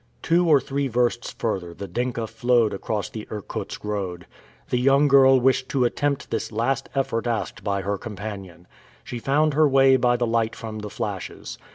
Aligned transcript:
Two 0.23 0.47
or 0.49 0.59
three 0.59 0.87
versts 0.87 1.31
further 1.31 1.75
the 1.75 1.87
Dinka 1.87 2.25
flowed 2.25 2.73
across 2.73 3.07
the 3.07 3.27
Irkutsk 3.29 3.83
road. 3.85 4.25
The 4.71 4.79
young 4.79 5.07
girl 5.07 5.39
wished 5.39 5.69
to 5.69 5.85
attempt 5.85 6.31
this 6.31 6.51
last 6.51 6.89
effort 6.95 7.27
asked 7.27 7.63
by 7.63 7.81
her 7.83 7.99
companion. 7.99 8.65
She 9.03 9.19
found 9.19 9.53
her 9.53 9.69
way 9.69 9.97
by 9.97 10.17
the 10.17 10.25
light 10.25 10.55
from 10.55 10.79
the 10.79 10.89
flashes. 10.89 11.59